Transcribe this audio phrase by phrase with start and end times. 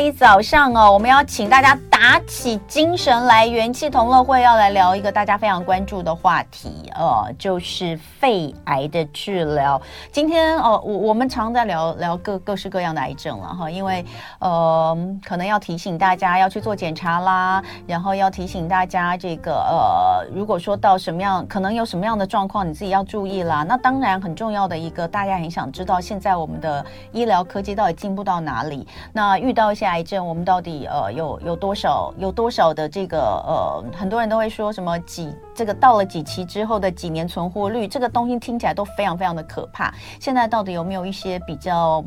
[0.00, 9.82] 一早上哦，我们要请大家打起精神来，元气同乐会要来聊一个大家非常关注的话题，呃，就是肺癌的治疗。
[10.12, 14.06] 今天哦，我我们常在聊聊各各式各样的癌症了哈，因为
[14.38, 23.64] 呃，可能要提醒大家要去做检查啦，然后要提醒大家这个呃，如果说到什么样，可能有什么样的状况，你自己要注意啦。
[23.64, 28.86] 那当然很重要的一个，大家很想知道，现在我们的医疗科技到底进步到哪里？
[29.12, 31.87] 那遇到一些癌症，我们到底呃有有多少
[32.18, 39.92] 有多少的这个呃，很多人都会说什么几这个到了几期之后的几年存活率，这个东西听起来都非常非常的可怕。
[40.20, 42.04] 现在到底有没有一些比较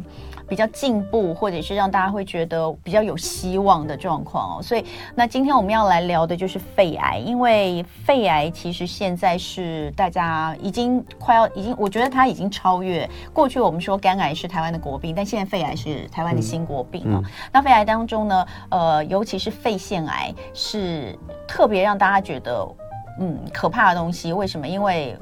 [0.51, 4.61] 比较进步，或者是让大家会觉得比较有希望的状况哦？
[4.61, 4.83] 所以
[5.15, 17.03] 那今天我们要来聊的就是肺癌，因为肺癌其实现在是大家已经快要已经，我觉得它已经超越过去我们说肝癌是台湾的国病，但现在肺癌是台湾的新国病。
[17.05, 17.23] 嗯嗯、
[17.53, 21.17] 那肺癌当中呢，呃，尤其是肺腺癌是
[21.47, 22.67] 特别让大家觉得
[23.21, 24.33] 嗯可怕的东西。
[24.33, 24.67] 为什么？
[24.67, 25.17] 因为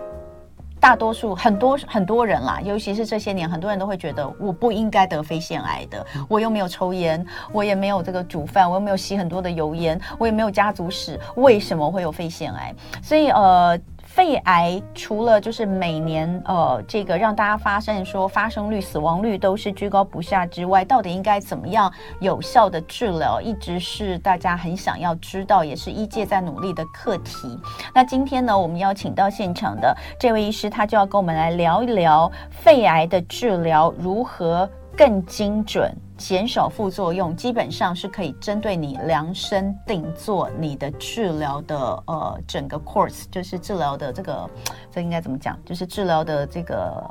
[0.80, 6.06] 大多数很多很多人啦，尤其是这些年，很多人都会觉得我不应该得肺腺癌的。
[6.28, 12.74] 我又没有抽烟，我也没有这个煮饭，我又没有吸很多的油烟，我也没有家族史，为什么会有肺腺癌？
[13.04, 13.80] 所以呃。
[14.20, 21.90] 肺癌除了就是每年呃这个让大家发现说发生率、死亡率都是居高不下之外，到底应该怎么样
[22.20, 27.58] 有效的治疗，一直是大家很想要知道，也是医界在努力的课题。
[27.96, 35.96] 那今天呢，我们邀请到现场的这位医师，他就要跟我们来聊一聊肺癌的治疗如何更精准。
[36.18, 44.50] 减少副作用，基本上是可以针对你量身定做你的治疗的呃整个 course，就是治疗的这个
[44.92, 45.58] 这应该怎么讲？
[45.64, 47.02] 就是治疗的这个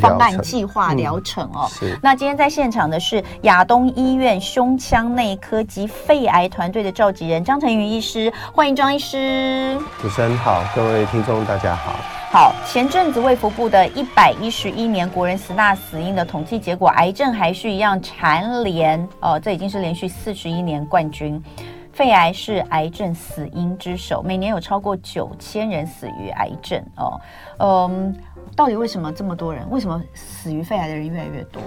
[0.00, 1.68] 方案计划疗程哦。
[1.82, 9.78] 嗯、那今天在现场的是亚东医院胸腔内科及肺癌团队的召集人张成宇医师，欢迎张医师。
[10.00, 11.92] 主持人好，各位听众大家好。
[12.30, 21.42] 好，前阵子卫福部的一百一十一年国人十大死因的统计结果，癌症还是一样蝉联，哦、呃，这已经是连续四十一年冠军。
[21.90, 27.20] 肺癌是癌症死因之首，每年有超过九千人死于癌症哦。
[27.58, 28.14] 嗯，
[28.54, 29.68] 到底为什么这么多人？
[29.70, 31.62] 为什么死于肺癌的人越来越多？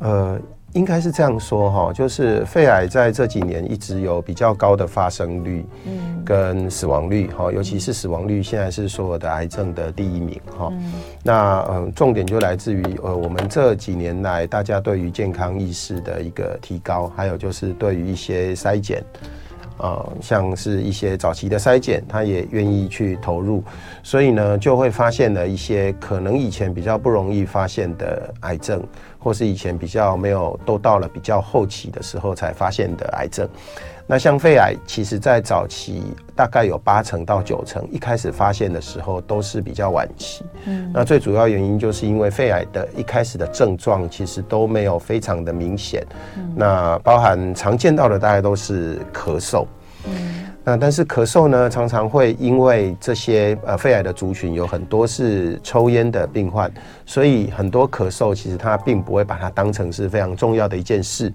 [0.00, 0.40] 呃。
[0.72, 10.70] 应该是这样说哈，就是肺癌在这几年一直有比较高的发生率，嗯，跟死亡率哈，尤其是死亡率现在是所有的癌症的第一名哈。
[11.22, 19.02] 那嗯，重点就来自于呃，我们这几年来大家对于健康意识的一个提高，还有就是对于一些筛检。
[19.78, 23.62] 呃，像是一些早期的筛检，他也愿意去投入，
[24.02, 28.82] 所以呢，就会发现了一些可能以前比较不容易发现的癌症，
[29.18, 33.48] 或是以前比较没有，都到了比较后期的时候才发现的癌症。
[34.08, 36.02] 那像肺癌，其实在早期
[36.34, 40.44] 大概有八成到九成，一开始发现的时候都是比较晚期。
[40.66, 46.06] 嗯，那最主要原因就是因为肺癌的一开始的症状其实都没有非常的明显。
[46.36, 49.66] 嗯，那包含常见到的大概都是咳嗽。
[50.04, 50.46] 嗯。
[50.68, 56.68] 那但是咳嗽呢，常常会因为这些呃肺癌的族群有很多是抽烟的病患，
[57.04, 61.32] 所以很多咳嗽其实他并不会把它当成是非常重要的一件事，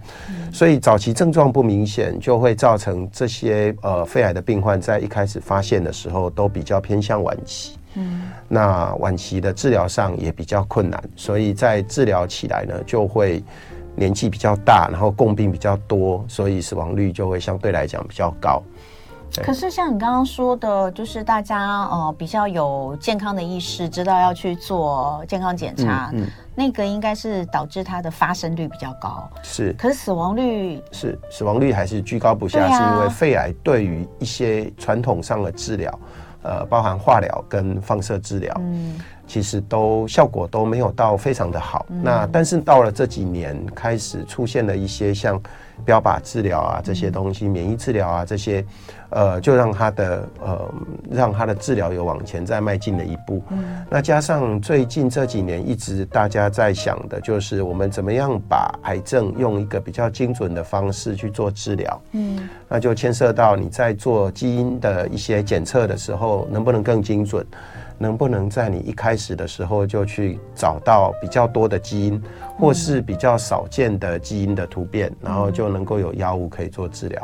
[0.51, 13.41] 所以早期症状不明显，就会造成这些呃肺癌的病患在一开始发现的时候都比较偏向晚期，嗯，那晚期的治疗上也比较困难，所以在治疗起来呢就会
[13.95, 18.61] 年纪比较大，然后共病比较多，所以死亡率就会相对来讲比较高。
[19.43, 29.29] 可是像你刚刚说的，就是大家呃比较有健康的意识，知道要去做健康检查，嗯嗯、那个应该是导致它的发生率比较高。
[29.41, 35.99] 是，可是死亡率是死亡率还是居高不下，啊、是因为肺癌对于一些传统上的治疗，
[36.43, 38.99] 呃，包含化疗跟放射治疗，嗯，
[39.31, 41.85] 其实都效果都没有到非常的好。
[41.89, 45.41] 嗯、那但是到了这几年，开始出现了一些像。
[45.83, 48.63] 标靶治疗啊，这些东西，免疫治疗啊，这些，
[49.09, 50.73] 呃，就让他的呃，
[51.09, 53.41] 让他的治疗有往前再迈进了一步。
[53.49, 53.83] 嗯。
[53.89, 62.01] 那加上最近这几年一直大家在想的，就是我们怎么样把癌症用一个比较精准的方式去做治疗。
[62.11, 62.47] 嗯。
[62.69, 67.43] 那就牵涉到你在做基因的一些检测的时候，能不能更精准？
[68.01, 72.21] 能不能在你一开始的时候就去找到比较多的基因，
[72.57, 77.21] 或是比较少见的基因的突变，然后就能够有药物可以做治疗。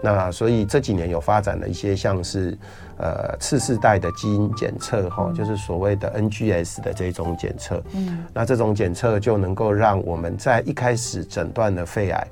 [0.00, 2.56] 那所以这几年有发展了一些像是
[2.96, 7.82] 呃次世代的基因检测哈，就是所谓的 NGS 的这种检测。
[7.94, 12.26] 嗯，那这种检测就能够让我们在一开始诊断的肺癌。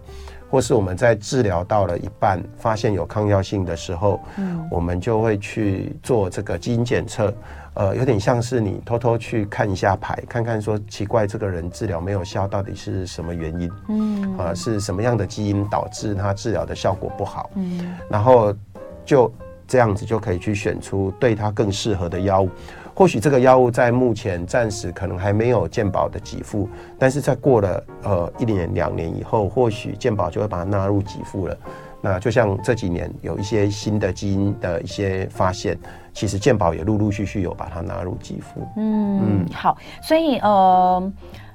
[0.51, 7.33] 或是我们在治疗到了一半，发现有抗药性的时候，嗯，我们就会去做这个基因检测。
[7.75, 13.71] 呃，有点像是你偷偷去看一下牌，看看说奇怪，这个人治疗没有效，到底是什么原因？
[13.89, 17.51] 嗯，啊，是什么样的基因导致他治疗的效果不好？
[17.55, 18.55] 嗯，然后
[19.05, 19.33] 就
[19.67, 22.51] 这样子就可以去选出对他更适合的药物。
[22.95, 26.69] 或许这个药物在目前暂时可能还没有健保的给付，
[26.99, 31.57] 但是在过了呃一年两年以后，或许健保就会把它纳入给付了。
[32.03, 35.79] 那就像这几年有一些新的基因的一些发现，
[36.13, 38.61] 其实健保也陆陆续续有把它纳入给付。
[38.77, 41.13] 嗯嗯，好，所以呃，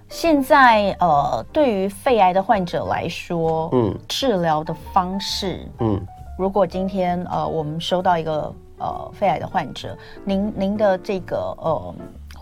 [0.07, 6.01] 现在呃，对于肺癌的患者来说，嗯，治疗的方式，嗯，
[6.37, 11.95] 如果今天呃，我们收到一个呃肺癌的患者，您您的这个呃。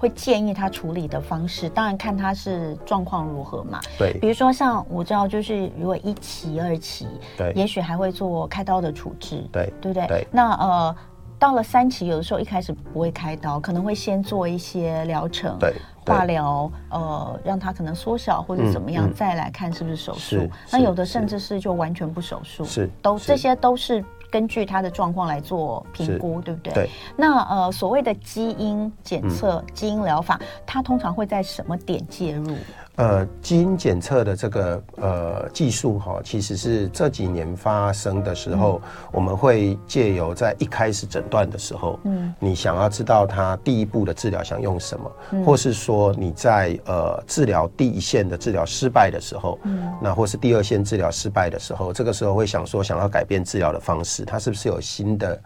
[0.05, 3.81] 会建议他处理的方式，当然看他是状况如何嘛。
[3.97, 10.05] 对，比如说像我知道，就是如果一期、二期，对，也许还会做开刀的处置，对，对不对？
[10.05, 10.27] 对。
[10.31, 10.95] 那呃，
[11.39, 15.73] 到了三期，有的时候一开始不会开刀，可能会先做一些疗程，对，
[16.05, 20.47] 化疗，呃，让他可能缩小或者怎么样，嗯嗯、再来看是不是手术。
[20.71, 24.05] 那有的甚至是就完全不手术，是，都这些都是。
[24.31, 26.73] 根据他的状况来做评估，对不对？
[26.73, 26.89] 对。
[27.15, 32.55] 那呃，所谓的基因检测、嗯、基因疗法，它通常会在什么点介入？
[32.97, 55.41] 呃，基因检测的这个呃技术哈，其实是这几年发生的时候，嗯、我们会借由在一开始诊断的时候，嗯，你想要知道他第一步的治疗想用什么，嗯、或是说你在呃治疗第一线的治疗失败的时候，嗯，那或是第二线治疗失败的时候，这个时候会想说想要改变治疗的方式，它是不是有新的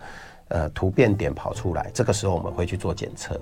[0.50, 1.90] 呃突变点跑出来？
[1.96, 3.40] 这个时候我们会去做检测。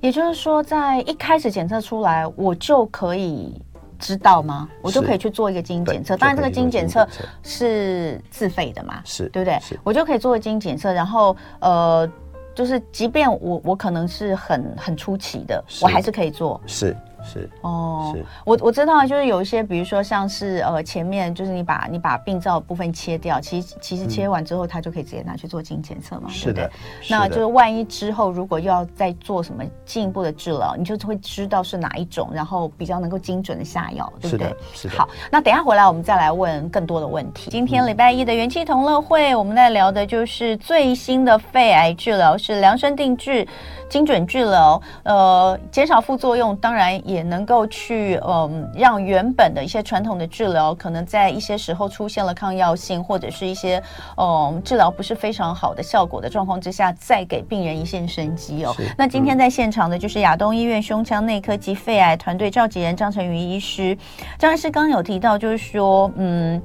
[0.00, 3.60] 也就是说，在一开始检测出来，我就可以
[3.98, 4.68] 知道吗？
[4.82, 6.16] 我就可以去做一个基因检测。
[6.16, 7.06] 当然，这个基因检测
[7.42, 9.58] 是自费的嘛，是对不对？
[9.82, 12.08] 我就可以做个基因检测，然后呃，
[12.54, 16.60] 就是即便我我可能是很很出奇的，我还是可以做。
[16.66, 16.96] 是。
[17.26, 26.70] 是哦，是我我知道，就是有一些，比如说像是呃，前面就是你把你把病灶部分切掉，其实其实切完之后，它就可以直接拿去做基因检测嘛，是的？
[27.10, 34.54] 那就是万一之后如果又要再做什么进一步的治疗，你就会知道是哪一种，然后比较能够精准的下药，对不对？
[34.72, 34.94] 是的。
[34.96, 37.50] 好，那等一下回来我们再来问更多的问题。
[37.50, 43.46] 今天礼拜一的元气同乐会，我们在聊的就是最新的肺癌治疗是量身定制。
[43.88, 53.82] 精准治疗，呃，减少副作用，当然也能够去，嗯、呃，让原本的一些传统的治疗，可能在一些时候出现了抗药性，或者是一些，
[54.16, 58.74] 嗯、呃，治疗不是非常好的效果的状况之下，再给病人一线生机哦。
[58.96, 63.96] 那今天在现场的就是亚东医院胸腔内科及肺癌团队召集人张成云医师。
[64.38, 66.60] 张医师刚刚有提到，就是说，嗯。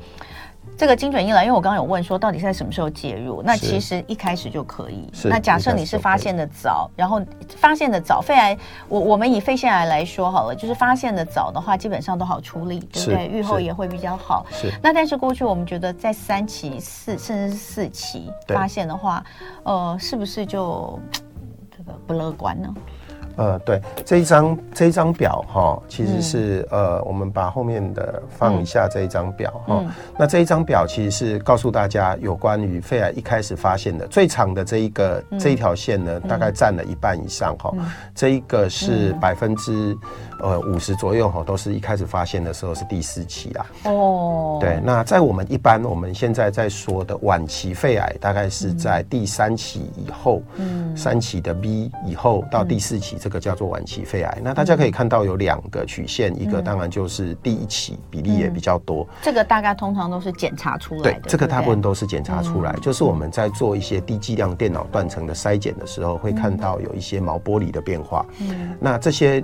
[0.82, 3.44] 这个精准医疗，因为我刚刚有问说，到底在什么时候介入？
[3.44, 5.08] 那其实一开始就可以。
[5.26, 8.58] 那假设你是发现的早，然后发现的早，肺癌，
[8.90, 13.28] 我我们以肺腺癌来说好了，就是发现的早的话，基本上都好处理，对不对？
[13.28, 14.44] 预后也会比较好。
[14.50, 14.74] 是。
[14.82, 19.24] 那但是过去我们觉得，在三期、四甚至是四期发现的话，
[19.62, 21.00] 呃，是不是就
[21.78, 22.74] 这个不乐观呢？
[23.38, 29.80] 呃，对，这一张这一张表哈，其实是、嗯、呃，我们把后面的放一下这一张表哈。
[29.80, 37.72] 嗯、那这一张表其实是告诉大家有关于肺癌一开始发现的最长的这一个、嗯、这一条线呢，大概占了一半以上哈。
[37.78, 39.96] 嗯、这一个是百分之
[40.42, 43.66] 呃五十左右哈，都是一开始发现的时候是第四期啊。
[43.86, 53.18] 哦，对，那在我们一般我们现在在说的晚期肺癌，大概是在第三期以后，嗯，三期的 B 以后到第四期。
[53.22, 59.08] 这个叫做晚期肺癌，那大家可以看到有两个曲线，一个当然就是第一期比例也比较多。
[59.22, 61.20] 这个大概通常都是检查出来的。
[61.20, 68.26] 对，这个大部分都是检查出来，就是我们在做一些低剂量电脑断层的筛检的时候，会看到有一些毛玻璃的变化。
[68.40, 69.44] 嗯，那这些。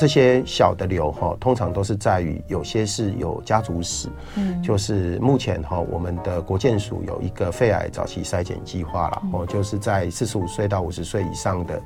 [0.00, 11.78] 这些小的瘤哈，通常都是在于有些是有家族史，嗯，就是目前哈，我们的国健署有一个肺癌早期筛检计划了，哦，就是在四十五岁到五十岁以上的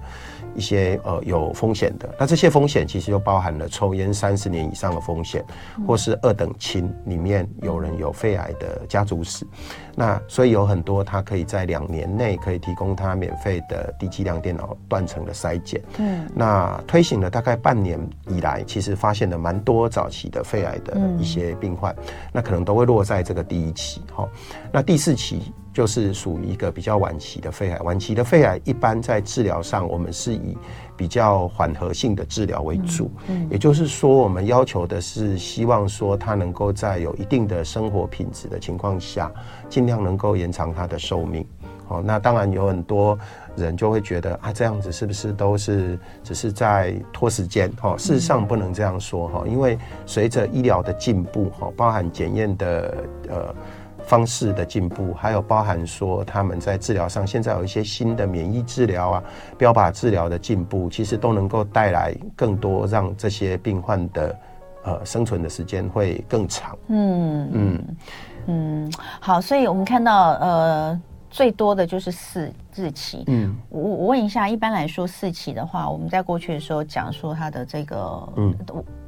[0.54, 5.44] 一些呃有风险的，那这些风险其实就包含了抽烟三十年以上的风险，
[5.85, 9.44] 或是二等亲里面有人有肺癌的家族史，
[9.96, 17.98] 那所以有很多他可以在两年内可以提供他免费的低剂量电脑断层的筛检，嗯，那推行了大概半年。
[18.28, 24.28] 以来，其实发现了蛮多早期的肺癌的一些病患，嗯、那可能都会落在这个第一期，哈，
[24.72, 27.78] 那第四期就是属于一个比较晚期的肺癌。
[27.80, 30.56] 晚期的肺癌一般在治疗上，我们是以
[30.96, 39.30] 比较缓和性的治疗为主，嗯，嗯，也就是说，我们要求的是希望说他能够在有一定的生活品质的情况下，
[39.68, 41.46] 尽量能够延长他的寿命。
[41.88, 43.18] 哦，那当然有很多
[43.56, 47.70] 人就会觉得啊，这样子是不是都是只是在拖时间？
[47.72, 53.54] 哈，事实上不能这样说哈，因为随着医疗的进步，哈，包含检验的呃
[54.06, 59.25] 方式的进步，还有包含说他们在治疗上，现在有一些新的免疫治疗啊、
[59.58, 64.38] 标靶治疗的进步，其实都能够带来更多让这些病患的
[64.84, 66.78] 呃生存的时间会更长。
[66.88, 67.96] 嗯嗯
[68.46, 71.00] 嗯，好，所以我们看到呃。
[71.34, 73.25] 最多的就是四四期。
[73.26, 78.54] 嗯，我我问一下，一般来说四期的话，我们在过去的时候讲说它的这个，嗯，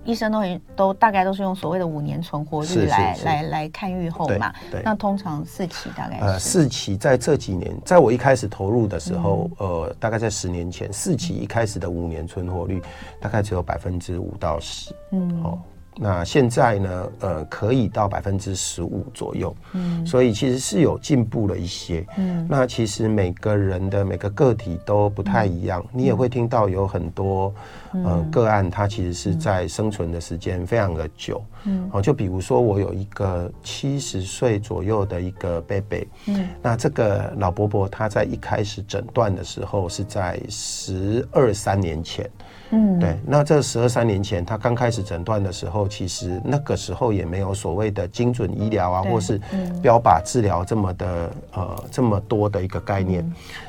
[0.07, 0.41] 医生都
[0.77, 4.53] 都大概都是用所谓的五年存活率来来来看预后嘛。
[4.85, 12.81] 那通常四期大概是呃四期在这几年，在我一开始投入的时候，嗯、呃，大概在十年前，四期一开始的五年存活率
[13.21, 14.95] 大概只有百分之五到十。
[15.11, 15.43] 嗯。
[15.43, 15.59] 哦。
[15.99, 17.09] 那现在呢？
[17.21, 22.47] 呃，可以到百分之十五左右，嗯，所以其实是有进步了一些，嗯。
[22.51, 27.55] 那其实每个人的每个个体都不太一样，嗯、你也会听到有很多，
[27.95, 31.89] 嗯、呃，个案，它其实是在生存的时间非常的久，嗯。
[31.91, 42.31] 哦，就比如说我有一个七十岁左右的一个贝贝，嗯，那这个老伯伯他在一开始诊断的时候是在十二三年前。
[42.71, 49.41] 嗯，对，那这十二三年前他刚开始诊断的时候，其实那个时候也没有所谓的精准医疗啊，或是
[49.81, 53.25] 标靶治疗这么的呃这么多的一个概念，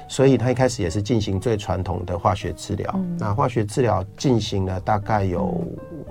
[0.08, 3.00] 所以他一开始也是进行最传统的化学治疗。
[3.18, 5.64] 那化学治疗进行了大概有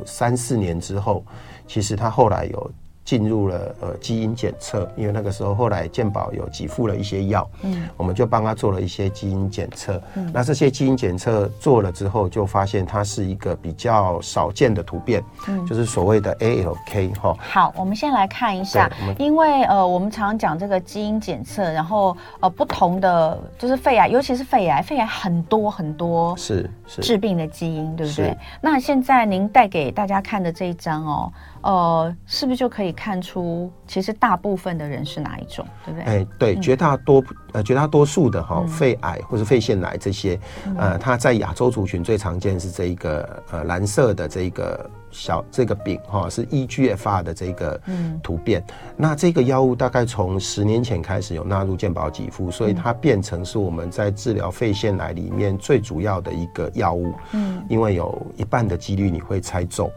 [0.04, 1.24] 三四年之后，
[1.66, 2.70] 其实他后来有。
[3.06, 10.02] 进入了呃基因检测，因为那个时候后来健保有给付了一些药，嗯，我们就帮他做了一些基因检测。
[10.16, 17.36] 嗯，那这些基因检测做了之后，就发现它是一个比较少见的突变，嗯，就是所谓的 ALK 哈。
[17.38, 28.36] 好，我们先来看一下，因为呃我们常讲这个基因检测，然后呃不同的就是肺癌，尤其是肺癌，肺癌很多很多是是致病的基因，对不对？
[28.60, 31.32] 那现在您带给大家看的这一张哦。
[31.66, 36.04] 呃，是不是就可以看出，其实大部分的人是哪一种，对不对？
[36.04, 47.80] 哎，对，嗯、绝大多呃绝大多数的哈、哦、肺癌或者肺腺癌这些，嗯、呃，它在亚洲族群最常见是这一个呃蓝色的这一个小这个饼哈、哦，是 EGFR 的这个
[48.22, 48.62] 突变。
[48.68, 57.12] 嗯、那这个药物大概从十年前开始有纳入健保给付，所以它变成是我们在治疗肺腺癌里面最主要的一个药物。
[57.32, 59.90] 嗯，因为有一半的几率你会猜中。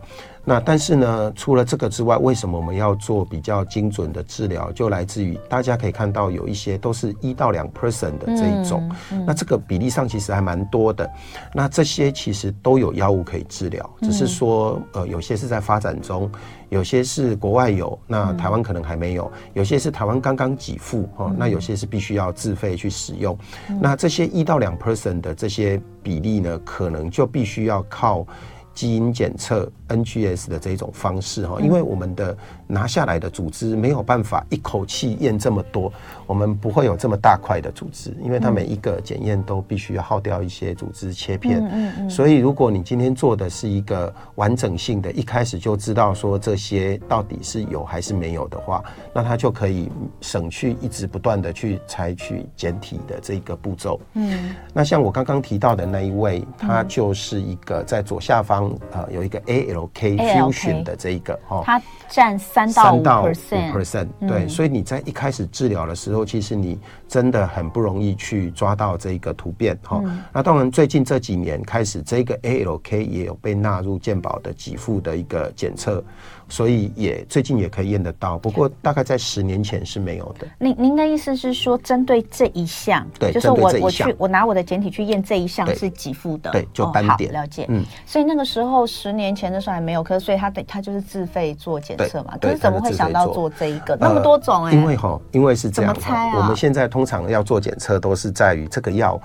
[0.49, 4.71] 那但是呢，除了这个之外，为什么我们要做比较精准的治疗？
[4.71, 11.07] 就来自于大家可以看到有一些都是一到两 percent 的这一种，嗯嗯、那这个比例上其实还蛮多的。
[11.53, 16.27] 那这些其实都有药物可以治疗，只是说呃有些是在发展中，
[16.69, 23.37] 有些是国外有，那台湾可能还没有，有些是台湾刚刚给付哦，那有些是必须要自费去使用。
[23.79, 28.25] 那这些一到两 percent 的这些比例呢，可能就必须要靠。
[28.71, 35.91] 基因检测 NGS 的这一种方式哈，因为我们的拿下来的组织没有办法一口气验这么多，
[36.25, 41.59] 我们不会有这么大块的组织，因为它每一个检验都必须要耗掉一些组织切片。
[41.71, 42.09] 嗯嗯。
[42.09, 49.89] 所以如果你今天做的是一个完整性的，一开始就知道说这些到底是有还是没有的话，那它就可以
[50.21, 53.99] 省去一直不断的去采取检体的这个步骤。
[54.13, 54.55] 嗯。
[54.73, 58.71] 那像我刚刚提到的那一位，他就是一个在左下方。
[58.91, 59.41] 呃，有一个
[59.87, 70.01] ALK fusion 的这一个哦，它占三到五 percent，对，所以你在一开始治疗的时候，其实你真的很不容易去抓到这个突变哈。
[70.33, 76.03] 那当然，最近这几年开始，这个 ALK 也有被纳入健保的给付的一个检测。
[76.49, 80.47] 所以也最近也可以验得到，不过大概在十年前是没有的。
[80.57, 87.65] 您您的意思是说，针对这一项，对，就是我我去我拿我的简体去验这一项是给付的，对，就单点、哦、了解。
[87.69, 92.35] 嗯，所以那个时候十年前的时候还没有，可是所以他得他就是自费做检测嘛。
[92.41, 94.77] 可是怎么会想到做这一个那么多种哎、欸？
[94.77, 95.95] 因为哈，因为是这样？
[96.35, 99.19] 我们现在通常要做检测都是在于这个药。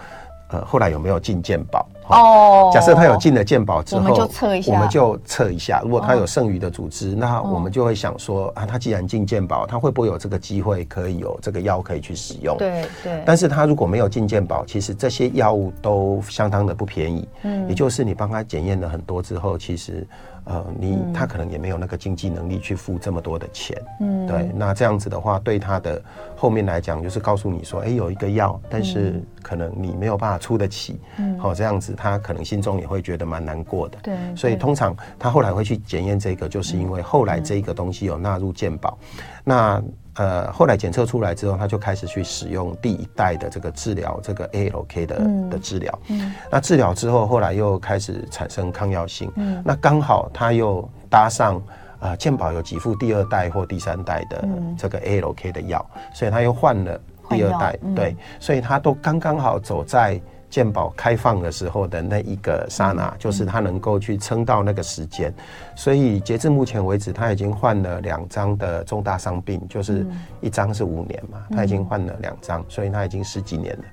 [0.49, 1.87] 呃，后来有没有进健保？
[2.09, 5.81] 哦，假设他有进了健保之后，我们就测一下，我们就测一下。
[5.83, 12.57] 如果他有剩余的组织，那我们就会想说啊，他既然进健保，他会不会有这个机会可以有这个药可以去使用？
[12.59, 13.23] 对对。
[13.25, 17.27] 但是他如果没有进健保，其实这些药物都相当的不便宜。
[17.43, 20.07] 嗯，也就是你帮他检验了很多之后，其实。
[20.45, 26.01] 呃，你他可能也没有那个经济能力去付这么多的钱，嗯，对，那这样子的话，对他的
[26.37, 38.99] 后面来讲，就是告诉你说，哎，有一个药，但是可能你没有办法出得起，嗯，好，这样子他可能心中也会觉得蛮难过的，对，所以通常他后来会去检验这个，就是因为后来这个东西有纳入健保，
[39.43, 39.83] 那。
[40.17, 45.99] 呃，后来检测出来之后，他就开始去使用第一代的这个治疗，这个 ALK 的、嗯、的治疗。
[46.09, 49.31] 嗯，那治疗之后，后来又开始产生抗药性。
[49.37, 51.61] 嗯，那刚好他又搭上
[52.01, 57.79] 呃健保有给付第二代或第三代的这个 ALK 的药，嗯、所以他又换了第二代。
[57.83, 60.21] 嗯、对，所以他都刚刚好走在。
[60.55, 65.35] 健保开放的时候的那一个刹那，就是他能够去撑到那个时间，
[65.75, 70.07] 所以截至目前为止，他已经换了两张的重大伤病，就是
[70.41, 73.85] 一张是五年嘛，他已经换了两张，所以他已经十几年了，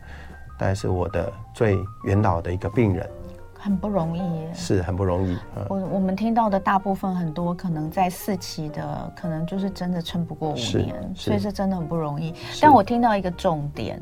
[0.59, 3.09] 但是我的最元老的一个病人，
[3.57, 5.35] 很不容易耶，是很不容易。
[5.67, 12.35] 我我们听到的大部分很多可能在四期的，可能就是真的撑不过五年，所以是真的很不容易。
[12.61, 13.99] 但我听到一个重点。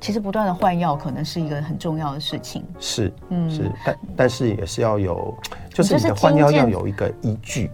[0.00, 2.64] 其实不断的换药可能是一个很重要的事情。
[2.78, 5.36] 是，嗯，是，但但是也是要有，
[5.72, 7.70] 就是你的换药要有一个依据。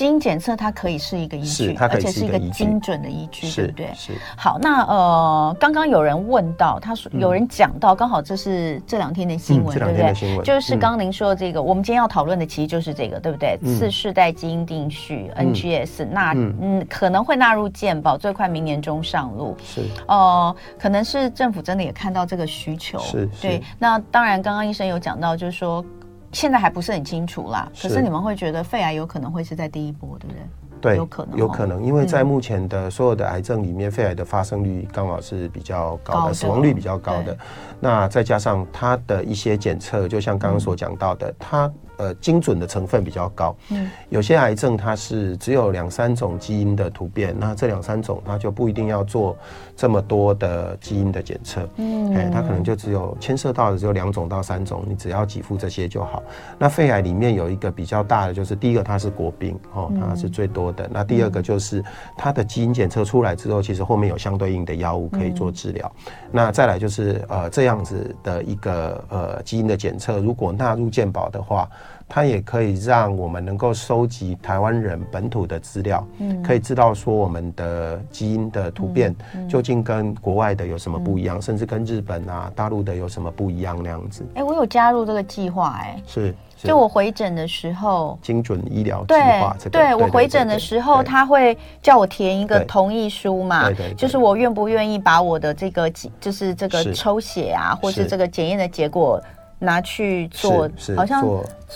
[0.00, 3.90] 基因检测它可以是一个依据，而且是一个精准的依据，对不对？
[3.94, 4.12] 是。
[4.34, 10.42] 好，那呃，刚刚有人问到，他说有人讲到，刚好这是这两天的新闻，对不对？
[10.42, 13.58] 就是刚刚您说的这个，我们今天要讨论的其实就是这个，对不对？
[13.62, 19.54] 次世代基因定序 NGS，那嗯可能会纳入健保，最快明年中上路。
[19.62, 19.82] 是。
[20.08, 23.28] 哦，可能是政府真的也看到这个需求，是。
[23.38, 23.62] 对。
[23.78, 25.84] 那当然，刚刚医生有讲到，就是说。
[26.32, 30.42] 现在还不是很清楚啦，可是你们会觉得肺癌有可能会是在第一波，对不对？
[30.80, 37.36] 对，有可能，有可能，因为在目前的所有的癌症里面，肺癌的发生率刚好是比较高的，死亡率比较高的。
[37.78, 41.70] 那再加上它的一些检测，就像刚刚所讲到的，它。
[42.00, 43.54] 呃，精准的成分比较高。
[43.68, 49.36] 嗯，有些癌症它是只有两三种基因的突变，那这两三种它就不一定要做
[49.76, 51.68] 这么多的基因的检测。
[51.76, 56.22] 嗯，哎，它可能就只有牵涉到的只有两种到三种，你只要给付这些就好。
[56.58, 60.88] 那肺癌里面有一个比较大的，就是第一个它是国病哦，它是最多的。
[60.90, 61.84] 那第二个就是
[62.16, 65.92] 它的基因检测出来之后，其实后面有相对应的药物可以做治疗。
[66.32, 71.68] 那再来就是呃这样子的一个呃基因的检测，如果纳入健保的话。
[72.12, 79.14] 它也可以让我们能够收集台湾人本土的资料，嗯，可以知道说我们的基因的突变
[79.48, 84.26] 究竟跟国外的有什么不一样，甚至跟日本啊、大陆的有什么不一样那样子。
[84.34, 95.88] 哎，我有加入这个计划，哎，是，就我回诊的时候，精准医疗计划，这个，对我回诊的时候，他会叫我填一个同意书嘛，对对，就是我愿不愿意把我的这个
[96.20, 98.00] 就是这个抽血啊，或是。
[98.10, 99.22] 这个检验的结果。
[99.60, 101.22] 拿去做，好像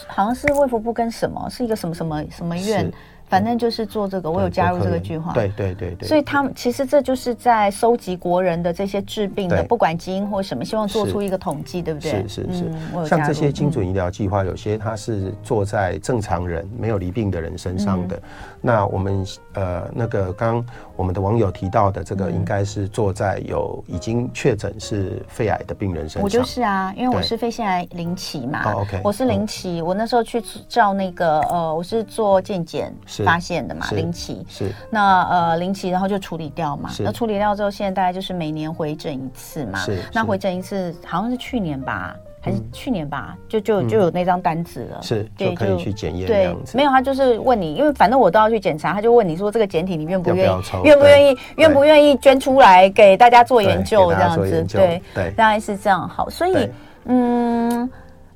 [0.08, 2.92] 好像是卫福部跟什么，是一个什么什么什么院。
[3.26, 5.32] 反正就是做这个，我有加入这个计划。
[5.32, 6.06] 对对对对。
[6.06, 12.12] 所以他们其实这就是在收集国人的这些治病的，不管基因或什么，希望做出一个统计，对不对？
[12.28, 13.06] 是是是。
[13.06, 18.20] 像这些精准医疗计划，有些它是做在正常人没有离病的人身上的。
[18.60, 20.64] 那我们呃那个刚
[20.96, 26.22] 我们的网友提到的这个，应该是做在有已经确诊是肺癌的病人身上。
[26.22, 28.72] 我就是啊，因为我是肺腺癌零期嘛。
[28.74, 29.00] OK。
[29.02, 32.94] 我是零期，我那时候去照那个呃，我是做健检。
[33.22, 36.90] 发现的嘛，零期是那呃零期，然后就处理掉嘛。
[37.00, 39.78] 那处理掉之后，现在大概就是每年回诊一次嘛。
[40.12, 45.02] 那回诊一次，好像是去年吧，还是去年吧，就就就有那张单子了。
[45.02, 46.26] 是，就可以去检验。
[46.26, 54.64] 对，没有他就是问你，因为反正我都要去检查，他就问你说这个检体你愿不愿意，愿不愿意，愿不愿意捐出来给大家做研究这样子。
[54.70, 56.08] 对对，大概是这样。
[56.08, 56.70] 好，所以
[57.04, 57.90] 嗯。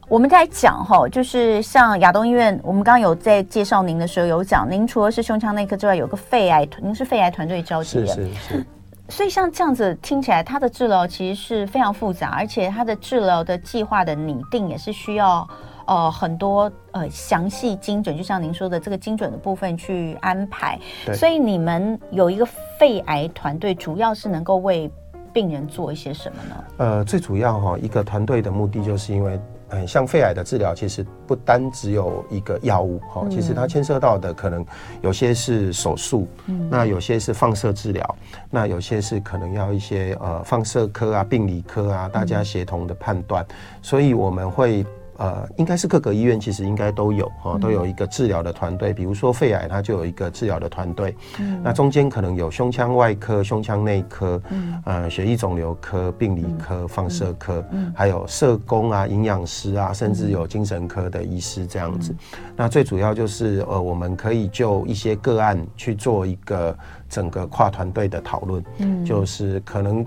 [0.08, 8.06] 我们在讲哈，就是像亚东医院，我们刚刚有在介绍您的时候有讲，您除了是胸腔内科之外，有个肺癌，您是肺癌团队召集人。
[8.06, 8.66] 是是是。
[9.10, 15.46] 所以像这样子听起来，它的治疗其实是非常复杂，而且它的治疗的计划的拟定也是需要
[15.86, 20.78] 呃很多呃详细精准，就像您说的这个精准的部分去安排。
[21.04, 21.14] 对。
[21.14, 24.90] 所以你们有一个肺癌团队，主要是能够为
[25.34, 26.64] 病人做一些什么呢？
[26.78, 29.38] 呃，最主要哈，一个团队的目的就是因为。
[29.70, 34.64] 嗯，像肺癌的治疗，其实不单只有一个药物哈，其实它牵涉到的可能
[35.00, 38.16] 有些是手术，嗯，那有些是放射治疗，
[38.50, 43.44] 那有些是可能要一些呃放射科啊、病理科啊，大家协同的判断，
[43.82, 44.84] 所以我们会。
[45.18, 48.92] 呃，应该是各个医院其实应该都有哈，都有一个治疗的团队。
[48.94, 51.14] 比如说肺癌，它就有一个治疗的团队。
[51.40, 62.14] 嗯，那中间可能有胸腔外科、胸腔内科，嗯，呃，血液肿瘤科、病理科、放射科，嗯，还有社工啊、营养师啊，甚至有精神科的医师这样子。
[62.56, 66.76] 那最主要就是呃，我们可以就一些个案去做一个
[67.08, 68.64] 整个跨团队的讨论。
[68.78, 70.06] 嗯，就是可能。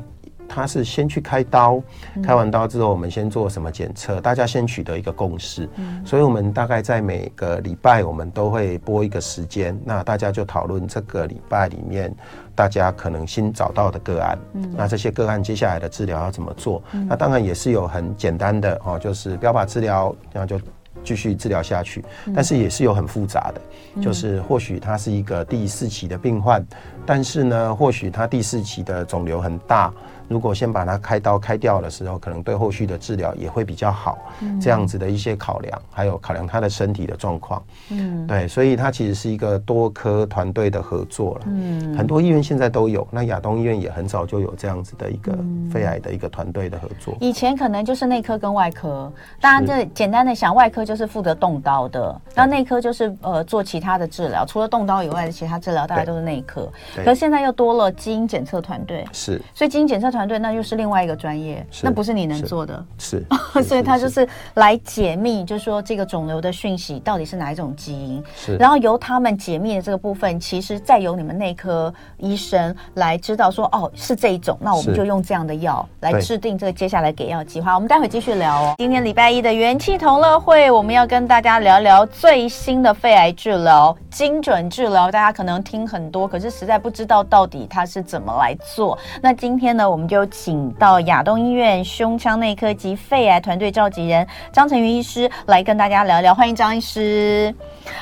[0.54, 1.82] 他是先去开刀，
[2.22, 4.20] 开完刀之后，我们先做什么检测？
[4.20, 5.70] 大家先取得一个共识。
[6.06, 12.14] 所以，我们大概在每个礼拜，我们都会播一个时间，那大家就讨论这个礼拜里面
[12.54, 14.38] 大家可能新找到的个案。
[14.76, 16.84] 那这些个案接下来的治疗要怎么做？
[17.08, 20.60] 那当然也是有很简单的哦，就是标靶治疗，然后就
[21.02, 22.04] 继续治疗下去。
[22.36, 26.62] 但是也是有很复杂的，就是或许他是一个第四期的病患，
[27.06, 29.94] 但是呢，或许他第四期的肿瘤很大。
[30.32, 34.18] 如果先把它开刀开掉的时候，可能对后续的治疗也会比较好。
[34.40, 37.62] 嗯，这样子的一些考量，还有考量他的身体的状况。
[37.90, 41.42] 嗯，对，所以它其实是一个多科团队的合作了。
[41.48, 45.38] 嗯，很多医院现在都有，那亚东医院也很早就有这样子的一个
[45.70, 47.14] 肺癌的一个团队的合作。
[47.20, 56.72] 以前可能就是内科跟外科，当然这简单的想，外科就是负责动刀的，那内科就是呃做其他的治疗，除了动刀以外的其他治疗，大概都是内科。
[56.96, 60.21] 可是现在又多了基因检测团队，是，所以基因检测团。
[60.22, 63.26] 团队那又是另外一个专业，那不是你能做的，是，
[63.66, 77.74] 所以他就是来解密，就是说这个肿瘤的讯息到底是哪一种基因，是，然后由他们解密的这个部分，其实再由你们内科医生来知道说，哦，是这一种，那我们就用这样的药来制定这个接下来给药计划。
[77.74, 78.76] 我们待会继续聊哦。
[78.78, 85.10] 今天礼拜一的元气同乐会，我们要跟大家聊聊最新的肺癌治疗，精准治疗。
[85.12, 88.96] 大家可能听很多，可是实在不知道到底它是怎么来做。
[89.20, 90.11] 那今天呢，我们。
[90.12, 97.56] 就请到亚东医院胸腔内科及肺癌团队召集人张成云医师来跟大家聊聊，欢迎张医师。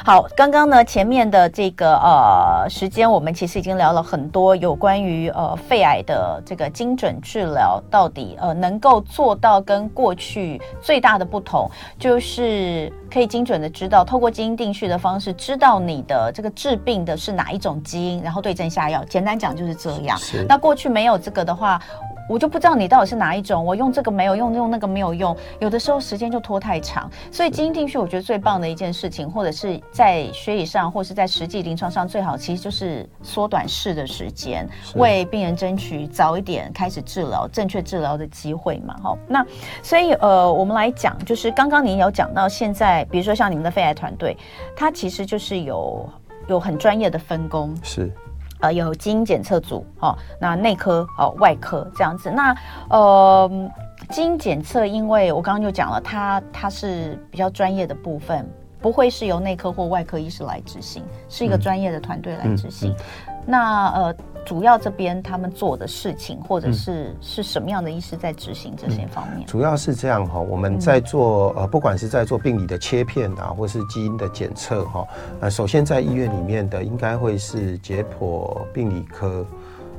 [0.04, 11.70] 好，刚刚呢前面的这个呃时间，我们其实已经聊了很多有关于呃肺癌的这个精准治疗，到底呃能够做到跟过去最大的不同，
[12.00, 19.06] 就是可以精准的知道，透过基因定序的方式，知道你的这个治病的是哪一种基因，然后对症下药。
[19.06, 20.18] 简单讲就是这样。
[20.48, 21.80] 那过去没有这个的话。
[22.30, 27.10] 我就不知道你到底是哪一种，我用这个没有用，用那个没有用，有的时候时间就拖太长。
[27.32, 38.96] 所以基因定序，我觉得最棒的一件事情，或者是在学理上，或是在实际临床上，最好其实就是缩短试的时间，为病人争取早一点开始治疗、正确治疗的机会嘛。
[39.02, 39.44] 好，那
[39.82, 44.38] 所以呃，我们来讲，就是刚刚您有讲到，现在比如说像你们的肺癌团队，
[44.76, 46.08] 它其实就是有
[46.48, 48.12] 有很专业的分工，是。
[48.60, 52.30] 呃，有基因检测组，哦，那内科哦，外科这样子。
[52.30, 52.56] 那
[52.90, 53.50] 呃，
[54.10, 58.48] 基因检测，因为我刚刚就讲了，它它是比较专业的部分，
[58.80, 62.92] 不会是由内科或外科医师来执行，是一个专业的团队来执行。
[62.92, 64.16] 嗯嗯嗯、那呃。
[64.46, 69.42] 主要这边他们做的事情，或者是是什么样的医师在执行这些方面？
[69.42, 75.08] 嗯、主要是这样哈，我们在做呃，不管是在做病理的切片啊，或是基因的检测哈，
[75.42, 79.46] 呃，首先在医院里面的应该会是解剖病理科。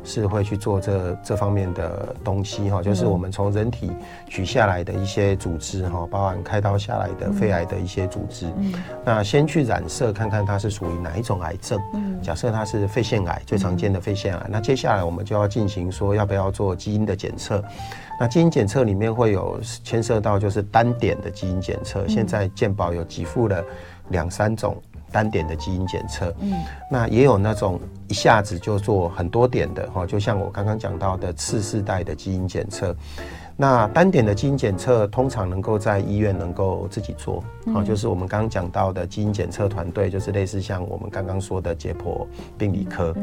[0.03, 3.91] 是会去做这这方面的东西哈，就是我们从人体
[4.29, 8.47] 取下来的一些组织哈，包含开刀下来的肺癌的一些组织。
[8.57, 8.73] 嗯，
[9.05, 11.79] 那先去染色看看它是属于哪一种癌症。
[11.95, 17.63] 嗯，假设它是肺腺癌，最常见的肺腺癌，那接下来我们就要进行说要不要做基因的检测。
[18.19, 23.65] 那基因检测里面会有牵涉到就是单点的基因检测，现在健保有给付了
[24.09, 24.77] 两三种。
[25.13, 26.53] 单点的基因检测，嗯，
[26.91, 32.95] 那也有那种一下子就做很多点的哈，就像我刚刚讲到的次世代的基因检测。
[33.61, 37.45] 那单点的基因检测通常能够在医院能够自己做，
[37.75, 43.15] 好，就是我们刚刚讲到的基因检测团队，就是类似像我们刚刚说的解剖病理科。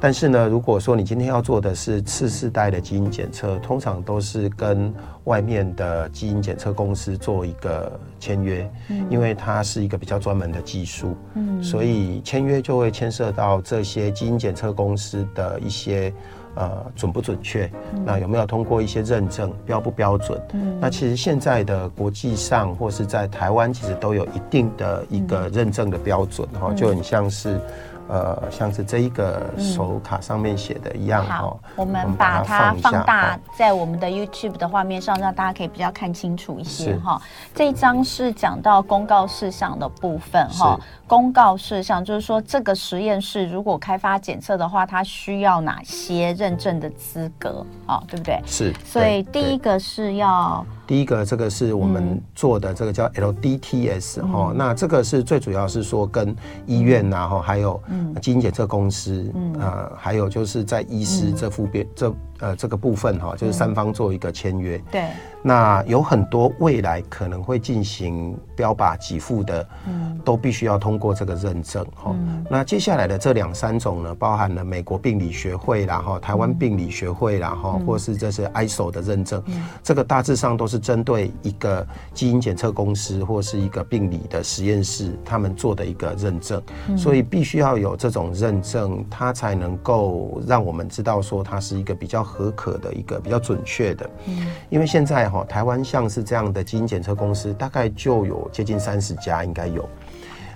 [0.00, 8.70] 但是呢，如果说你今天要做的是次世代的基因检测，通常都是跟外面的基因检测公司做一个签约，
[9.10, 11.16] 因为它是一个比较专门的技术，
[11.60, 16.12] 所以签约就会牵涉到这些基因检测公司的一些
[16.54, 17.70] 呃准不准确，
[18.04, 20.40] 那有没有通过一些认证，标不标准？
[20.80, 27.60] 那其实现在的国际上或是在台湾，其实都有一定的一个认证的标准哈，就很像是。
[28.08, 31.60] 呃，像是这一个手卡上面写的一样哈、嗯。
[31.76, 37.20] 我们把它放大在我们的 YouTube 的画面上，让大家可以比较看清楚一些哈。
[37.54, 40.78] 这一张是讲到公告事项的部分哈。
[41.06, 48.02] 公告事项就是说，这个实验室如果开发检测的话，它需要哪些认证的资格啊？
[48.08, 48.40] 对不对？
[48.46, 48.72] 是。
[48.84, 50.64] 所以第一个是要。
[50.86, 56.34] 第一个，这个是我们做的，这个叫 LDTS 哈、嗯，那这个是最主要是说跟
[56.66, 57.80] 医院然后，还有
[58.20, 62.14] 基因检测公司，嗯，呃，还有就是在医师这副边这。
[62.44, 64.76] 呃，这个部分哈，就是三方做一个签约。
[64.76, 65.02] 嗯、对。
[65.42, 72.44] 那有很多未来可能会进行标靶给付的，嗯，都必须要通过这个认证哈、嗯。
[72.50, 86.60] 那接下来的这两三种呢，包含了美国病理学会啦哈，台湾病理学会啦哈，或是这是 ISO 的认证、嗯，这个大致上都是针对一个基因检测公司或是一个病理的实验室，他们做的一个认证。
[86.88, 92.33] 嗯、所以必须要有这种认证，它才能够让我们知道说它是一个比较。
[92.34, 99.88] 合可的一个比较准确的，嗯，因为现在哈，台湾像是这样的基因检测公司，大概就有接近三十家，应该有，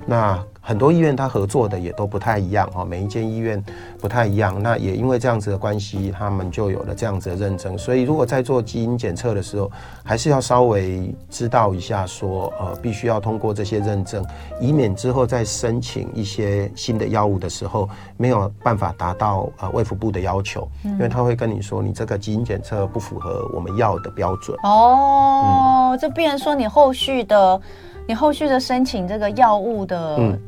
[0.05, 0.45] 那。
[0.69, 3.65] 很多医院它合作的也都不太一样哈，每一间医院
[3.99, 4.63] 不太一样。
[4.63, 7.79] 那也因为这样子的关系，他们就有了这样子的认证。
[7.79, 9.71] 所以如果在做基因检测的时候，
[10.05, 14.23] 还是要稍微知道一下说，呃，必须要通过这些认证，
[14.61, 24.55] 以免之后再申请一些新的药物的时候，没有办法达到呃卫福部的要求，因为他会跟你说，你这个基因检测不符合我们要的标准。
[24.65, 27.59] 哦，这变成说你后续的，
[28.07, 30.39] 你后续的申请这个药物的。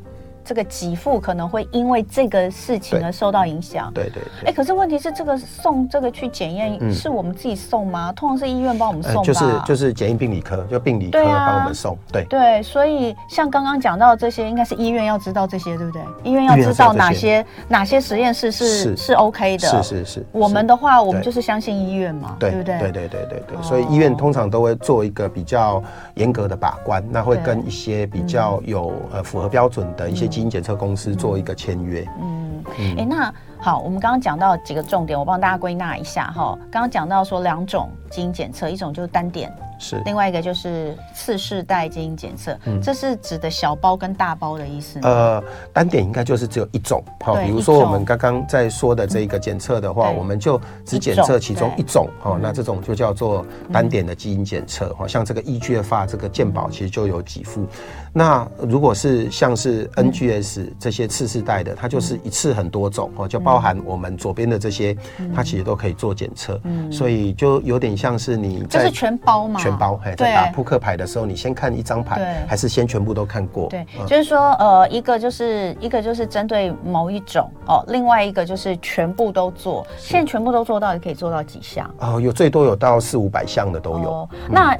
[0.40, 3.92] 嗯这个给付可能会因为这个事情而受到影响。
[3.94, 4.48] 对对对。
[4.48, 8.11] 哎，可是问题是，这个送这个去检验是我们自己送吗？
[8.12, 9.22] 通常是医院帮我们送吧？
[9.22, 11.96] 就是就是检验病理科，就病理科帮我们送。
[12.11, 16.03] 对对，所以像刚刚讲到这些，应该是医院要知道这些，对不对？
[16.24, 19.68] 医院要知道哪些哪些实验室是是 OK 的。
[19.68, 20.26] 是是是。
[20.33, 22.79] 我们的话，我们就是相信医院嘛，对不对？
[22.79, 23.62] 对对对对对。
[23.62, 25.83] 所以医院通常都会做一个比较
[26.14, 30.29] 严格的把关，那会跟一些比较有呃符合标准的一些。
[30.30, 32.06] 基因检测公司做一个签约。
[32.20, 36.59] 嗯，哎、嗯欸，那好，我们刚刚讲到几个重点，我帮大家归纳一下哈。
[36.70, 39.53] 刚刚讲到说两种基因检测，一种就是单点。
[39.83, 45.01] 是另外一个就是次世代基因检测，嗯，这是指的小包跟大包的意思。
[45.03, 45.42] 呃，
[45.73, 53.42] 单点应该就是只有一种，好，比如说我们刚刚在说的这个检测的话，我们就只检测其中一种，哈，那这种就叫做
[53.73, 57.66] 单点的基因检测，哈，像这个 EGFR 这个健保其实就有几副。
[58.12, 64.96] 那如果是像是 NGS 这些次世代的，它就是一次很多种，哦，就包含我们左边的这些，
[65.34, 69.58] 它其实都可以做检测，嗯，所以就有点像是你就是全包嘛。
[69.58, 73.68] 全包，在打扑克牌的时候，你先看一张牌，还是先全部都看过？
[73.68, 79.86] 对，就是说，呃，一个就是一个就是针对某一种哦，另外一个就是全部都做。
[79.96, 81.88] 现在全部都做到，你可以做到几项？
[81.98, 84.10] 哦，有最多有到四五百项的都有。
[84.10, 84.76] 哦，那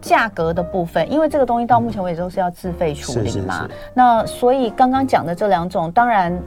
[0.00, 6.40] 价格的部分，因为这个东西到目前为止都是要自费处理嘛，那所以刚刚讲的这两种，当然。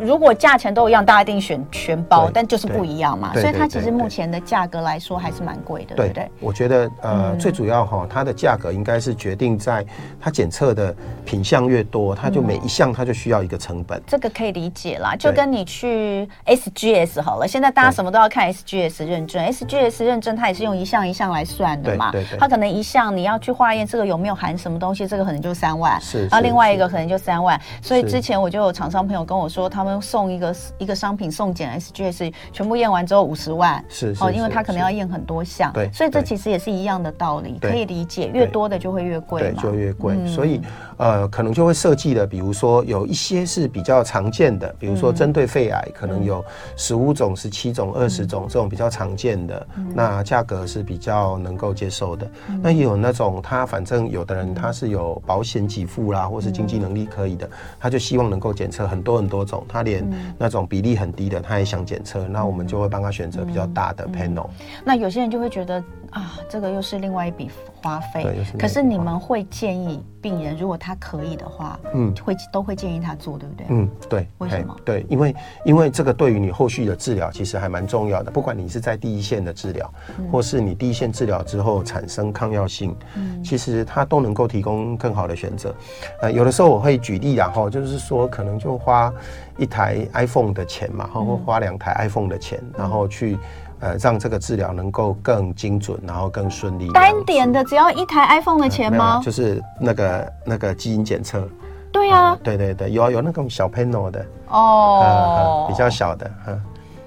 [0.00, 6.30] 如果价钱都一样，大家一定选全包，但就是不一样嘛，所以它其实目前的价格来说还是蛮贵的，对不对？
[6.40, 9.84] 我觉得呃，嗯、最主要哈，它的价格应该是决定在
[10.20, 13.98] 它检测的品项越多，它就每一项它就需要一个成本。
[13.98, 29.83] 嗯、这个可以理解啦，就跟你去 SGS 好了，现在大家什么都要看 SGS 认证，SGS 认证它也是用一项一项来算的嘛，它可能一项你要去化验这个有没有含什么东西，这个可能就三万，是，然后另外一个可能就三万，所以之前我就有厂商朋友跟我说他。
[29.84, 40.62] 他们送一个一个商品送检 SGS，全部验完之后五十万，是哦，因为他可能要验很多项，对，所以这其实也是一样的道理，可以理解，越多的就会越贵，对，就越贵，嗯、所以
[40.96, 46.44] 呃，可能就会设计的，比如说有一些是比较常见的，比如说针对肺癌，可能有
[46.76, 52.30] 十五种、十七种、二十种这种比较常见的，嗯、那价格是比较能够接受的。
[52.48, 59.64] 嗯、那也有那种他反正有的人他是有保险给付啦，或是经济能力可以的，他就希望能够检测很多很多种。
[59.68, 64.46] 他连那种比例很低的，他也想检测，那我们就会帮他选择比较大的 panel。
[64.84, 65.82] 那有些人就会觉得
[66.14, 67.50] 啊，这个又是另外一笔
[67.82, 68.24] 花费。
[68.58, 73.66] 可是你们会建议病人，如果他可以的话，嗯，会都会建议他做，对不对？
[73.68, 74.28] 嗯，对。
[74.38, 74.74] 为什么？
[74.84, 78.30] 对，因为因为这个对于你后续的治疗其实还蛮重要的。
[78.30, 79.92] 不管你是在第一线的治疗，
[80.30, 85.74] 或是你第一线治疗之后产生抗药性，嗯，其实它都能够提供更好的选择。
[86.22, 89.12] 呃，有的时候我会举例，然后就是说，可能就花。
[89.56, 93.38] 一台 iPhone 的钱嘛，然后花两台 iPhone 的钱，然后去
[93.84, 96.88] 呃让这个治疗能够更精准，然后更顺利。
[96.92, 99.20] 单点的只要一台 iPhone 的钱吗？
[99.22, 101.46] 就是那个那个基因检测。
[101.92, 104.24] 对啊，对对对，有有那种小 panel 的。
[104.48, 106.60] 哦，比较小的，嗯，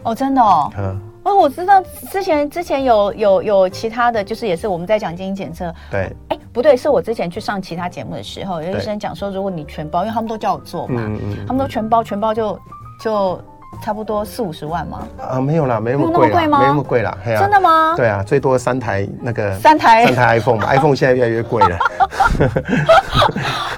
[0.03, 1.01] 哦，真的哦，嗯。
[1.23, 12.57] 哦，我知道之前之前有有有其他的就是也是我们在讲基因检测，对，哎，不对，是我之前去上其他节目的时候，有医生讲说，如果你全包，因为他们都叫我做嘛，嗯嗯，他们都全包，全包就
[13.03, 13.41] 就
[13.81, 15.07] 差不多四五十万吗。
[15.17, 16.59] 啊，没有啦，没那么贵吗？
[16.59, 17.93] 没那么贵啦，真的吗？
[17.95, 21.77] 对啊，最多三台那个三台三台 iPhone 嘛， iPhone 现在越来越贵了。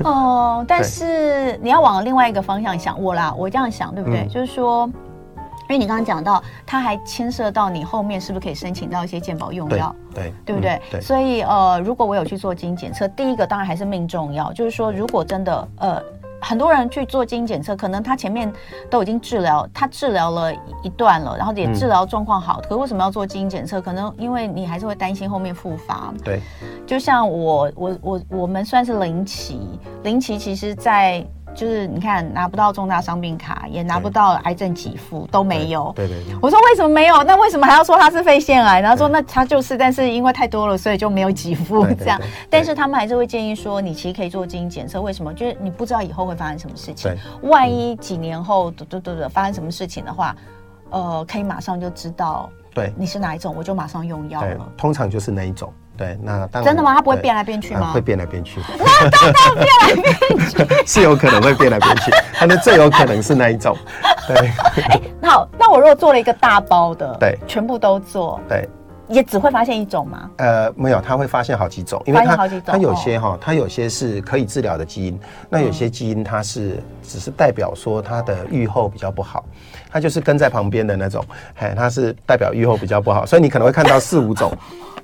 [0.05, 4.25] 哦，但是你要往另外一个方向想，我啦，我这样想，对不对？
[4.27, 4.89] 就是说。
[5.67, 10.71] 因为你刚刚讲到，它还牵涉到你后面是不是可以申请到一些健保用药，对，对不对？
[10.71, 10.99] 嗯、对。
[11.01, 16.01] 所以呃，如果我有去做基因检测，第一个当然还是命重要，就是说，如果真的呃，
[16.41, 18.51] 很多人去做基因检测，可能他前面
[18.89, 23.81] 都已经治疗，他治疗了一段了，然后也治疗状况好，嗯、可是为什么要做基因检测？
[23.81, 26.13] 可能因为你还是会担心后面复发。
[26.23, 26.41] 对。
[26.87, 31.25] 就像我我我我们算是零期，零期其实，在。
[31.55, 35.91] 就是你看拿不到重大伤病卡，也拿不到癌症给付，都没有。
[35.95, 36.35] 对对对。
[36.41, 37.23] 我说为什么没有？
[37.23, 38.79] 那为什么还要说他是肺腺癌？
[38.79, 42.19] 然后说那他就是，但是因为太多了，所以就没有给付 这样。
[42.49, 45.01] 但是他们还是会建议说，你其实可以做基因检测。
[45.01, 45.33] 为什么？
[45.33, 47.13] 就是你不知道以后会发生什么事情。
[47.41, 50.35] 万一几年后，对对对，发生什么事情的话，
[50.91, 52.49] 呃，可以马上就知道。
[52.73, 52.93] 对。
[52.95, 54.71] 你是哪一种，我就马上用药了。
[54.77, 55.73] 通常就是那一种。
[55.99, 56.93] 对，那当然真的吗？
[56.95, 57.91] 它不会变来变去吗？
[57.91, 58.61] 会变来变去。
[58.77, 62.09] 那 当然变来变去， 是有可能会变来变去，
[62.39, 63.75] 但是最有可能是那一种。
[64.25, 64.37] 对。
[64.87, 68.69] 哎，好，那我如果做了一个大包的，对，全部都做，对，
[69.09, 70.31] 也只会发现一种吗？
[70.37, 79.43] 呃，没有，它会发现好几种，因为它它有些哈，它有些是可以治疗的基因，那有些基因它是只是代表说它的预后比较不好，
[79.91, 81.21] 它就是跟在旁边的那种，
[81.55, 84.49] 嘿，它是代表预后比较不好，所以你可能会看到四五种。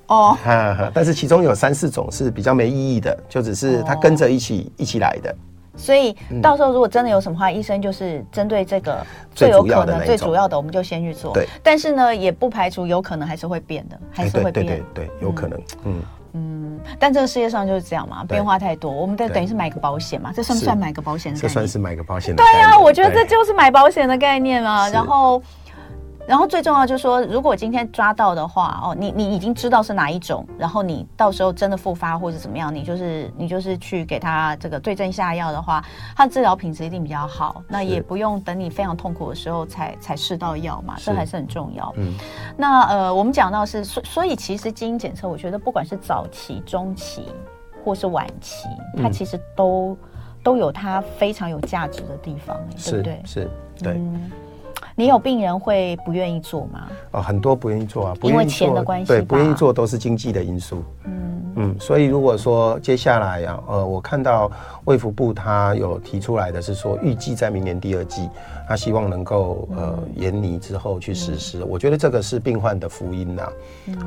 [0.08, 0.38] 哦，
[0.94, 5.36] 但是其中有三四种是比较没意义的，就只是它跟着一起、哦、一起来的。
[5.78, 11.34] 所以到时候如果真的有什么话，嗯、医生就是针对这个最有可能、最主要的，我们就先去做。
[11.34, 14.54] 对，但是呢，也不排除有可能还是会变的，还是会变。
[14.54, 15.60] 对对对，对，有可能。
[15.84, 16.02] 嗯
[16.38, 21.36] 嗯，但这个世界上就是这样嘛，变化太多，我们得等于是买个保险嘛，这算不算买个保险？
[21.36, 22.34] 这算是买个保险。
[22.34, 25.42] 对啊，我觉得这就是买保险的概念啊，然后。
[26.28, 35.86] 然后最重要就是说，如果今天抓到的话，哦，你你已经知道是哪一种，然后你到时候真的复发或者怎么样，你就是你就是去给他这个对症下药的话，
[36.16, 37.62] 他的治疗品质一定比较好。
[37.68, 41.94] 那也不用等你非常痛苦的时候才才试到药嘛，这还是很重要。
[41.98, 42.14] 嗯，
[42.58, 47.26] 那呃，我们讲到是，所所以其实基因检测，我觉得不管是早期、中期
[47.84, 49.98] 或是晚期，它其实都、嗯、
[50.42, 53.22] 都有它非常有价值的地方，对不对？
[53.26, 53.94] 是，对。
[53.94, 54.32] 嗯
[54.98, 56.88] 你有病人会不愿意做吗？
[57.12, 60.82] 哦，很多不愿意做啊，不因为钱的关系，对，不愿意做都是经济的因素。
[61.04, 64.50] 嗯嗯，所以如果说接下来啊，呃，我看到
[64.86, 68.30] 卫福部他有提出来的是说，预计在明年第二季。
[68.68, 73.48] 他希望能够呃研拟之后去实施，嗯、我觉得这个是病患的福音呐、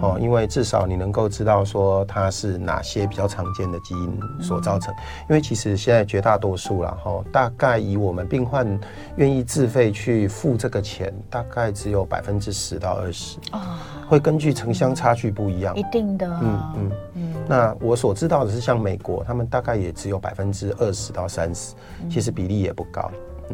[0.02, 4.96] 哦，因为至少你能够知道说它是哪些比较常见的基因所造成，嗯、
[5.30, 8.78] 因为其实现在绝大多数了哈，大概以我们病患
[9.16, 16.92] 愿意自费去付这个钱，大概只有百分之十到二十啊，会根据城乡差距不一样，一定的、啊，嗯嗯。
[17.14, 21.74] 嗯，那我所知道的是像美国，他们大概也只有百分之二十到三十，
[22.10, 23.10] 其实比例也不高。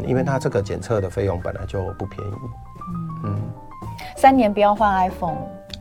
[0.07, 2.33] 因为它这个检测的费用本来就不便宜，
[3.25, 3.37] 嗯，
[4.17, 5.37] 三年不要换 iPhone，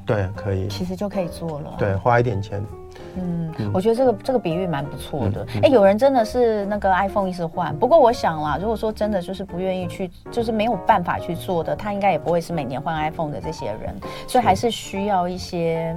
[0.05, 2.63] 对，可以，其实就可以做了，对，花一点钱，
[3.15, 3.71] 嗯，嗯。
[3.73, 5.41] 我觉得这个这个比喻蛮不错的。
[5.55, 13.95] 哎、嗯，嗯、有人真的是那个 iPhone 一直换，不过我想啦，如果说真的就是不愿意去，就是没有办法去做的，他应该也不会是每年换 iPhone 的这些人，
[14.27, 15.95] 所以还是需要一些。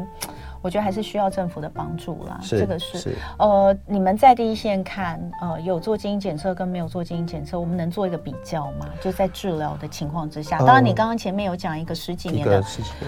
[0.62, 8.86] 我觉得还是需要政府的帮助啦，是这个是，是呃，你们在第一线看，呃，有做基因检测跟没有做基因检测，我们能做一个比较吗？
[9.00, 12.62] 就在治疗的情况之下，当然你刚刚前面有讲一个十几年的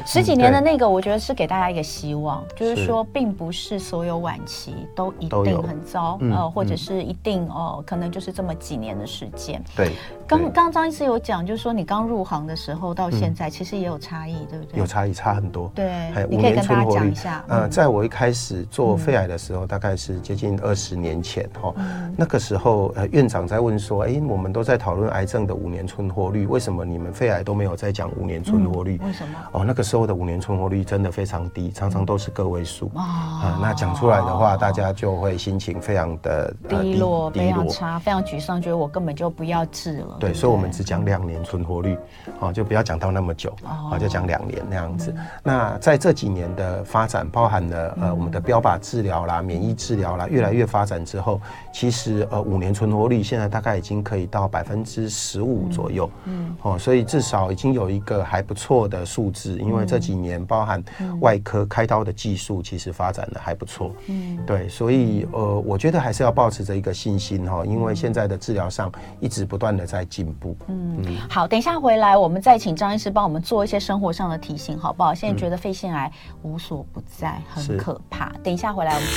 [0.06, 9.62] 十几，年的那个，我觉得是给大家一个希望，嗯、就是说，并不是所有晚期都一定很糟，呃，或者是一定哦、呃，可能就是这么几年的时间。
[9.74, 9.92] 对，
[10.26, 14.78] 刚刚刚张医师有讲，就是说你刚入行的时候到现在，其实也有差异，对不对？
[14.78, 15.70] 有差异，差很多。
[15.74, 17.44] 对，你可以跟大家讲一下。
[17.48, 21.72] 呃，在我一开始做肺癌的时候，嗯、大概是接近二十年前哈。
[21.76, 28.98] 嗯、那个时候，呃，院长在问说：“哎、欸，我们都在讨论癌症的五年存活率，为什么你们肺癌都没有在讲五年存活率？
[29.02, 29.38] 嗯、为什么？
[29.52, 33.58] 哦，那个时候的五年存活率真的非常低，常常都是个位数啊、呃。
[33.62, 40.16] 那讲出来的话，大家就会心情非常的、呃、低落，低落非常差，非常沮丧，觉得我根本就不要治了。
[40.20, 41.96] 对，所以我们只讲两年存活率，
[42.40, 45.14] 哦，就不要讲到那么久，啊、哦，就讲两年那样子。
[45.16, 51.40] 嗯、那在这几年的发展包含了呃我们的标靶治疗啦、免疫治疗啦，越来越发展之后，
[51.72, 60.82] 其实呃五年存活率现在大概已经可以到百分之十五左右，嗯，哦，所以至少已经有一个还不错的数字，因为这几年包含
[61.20, 68.90] 外科开刀的技术其实发展的还不错，嗯，对，所以呃我觉得还是要保持着一个信心哈，因为现在的治疗上
[69.20, 75.12] 一直不断的在进步，嗯，好，等一下回来我们再请张医师帮我们做一些生活上的提醒，好不好？
[75.12, 76.11] 现在觉得肺腺癌
[76.42, 77.17] 无所不在，
[77.48, 78.32] 很可怕。
[78.42, 79.08] 等一下回来我们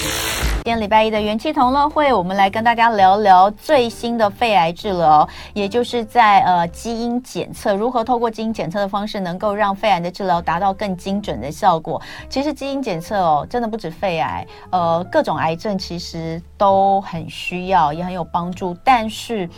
[0.63, 11.99] 今天礼拜一的元气同乐会，我们来跟大家聊聊最新的肺癌治疗，也就是在呃基因检测，如何透过基因检测的方式，能够让肺癌的治疗达到更精准的效果。
[12.29, 18.77] 其实基因检测哦，真的不止肺癌，呃，各种癌症其实都很需要，也很有帮助。
[18.83, 19.49] 但是，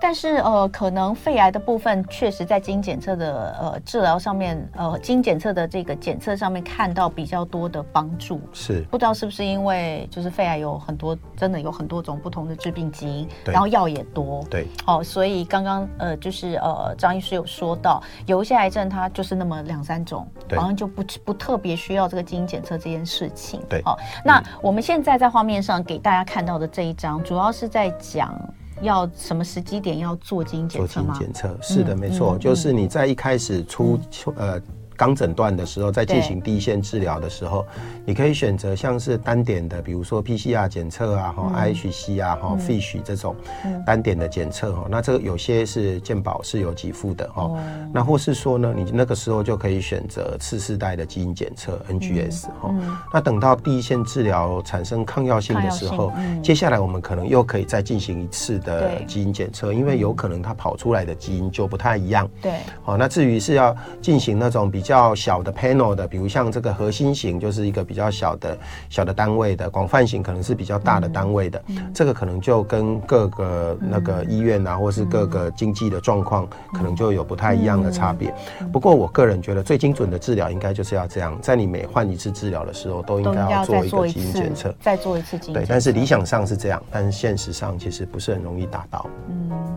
[0.00, 8.40] 但是呃，可能肺癌的部分，确实在基因检测的呃治疗上面，呃，基因检测的这个检测上面看到比较多的帮助。
[8.52, 23.60] 是，不知道是不是因为就是肺癌有很多，真的有很多种不同的致病基因，然后药也多，对，哦，所以刚刚呃就是呃张医师有说到，有一些癌症它就是那么两三种，好像就不不特别需要这个基因检测这件事情。
[23.68, 28.34] 对，哦，那我们现在在画面上给大家看到的这一张，主要是在讲。
[28.82, 31.14] 要什么时机点要做基因检测吗？
[31.14, 33.98] 做基因检测是的，没错，就是你在一开始出
[34.36, 34.60] 呃。
[34.96, 37.66] 刚诊断的时候，在进行第一线治疗的时候，
[38.04, 43.36] 你可以选择像是单点的，比如说 PCR 检测啊，哈、嗯、IHC 啊，哈、嗯、FISH 这种
[43.84, 44.82] 单点的检测哈。
[44.86, 47.50] 嗯、那这个有些是健保是有给付的哈。
[47.56, 52.70] 嗯、那或是说呢，你那个时候就可以选择次世代的基因检测 NGS 哈。
[52.70, 62.26] 嗯、那等到第一线治疗产生抗药性的时候，嗯、接下来我们可能又可以再进行一次的基因检测，因为有可能它跑出来的基因就不太一样。
[62.40, 62.54] 对。
[62.82, 68.56] 好，那至于是要进行那种比比较小的 panel 的，比如像这个核心型，就是一个比较小的
[68.88, 71.62] 小的单位的；广泛型可能是比较大的单位的。
[71.92, 78.32] 这个可能就跟各个那个医院啊，嗯、或是各个经济的状况，可能就有不太一样的差别。
[78.60, 85.64] 嗯、不过我个人觉得，最精准的治疗应该就是要这样，在你每换一次治疗的时候，都应该要做一个基因检测，再做一次基因检。
[85.64, 89.06] 对，但是理想上是这样，但是现实上其实不是很容易达到。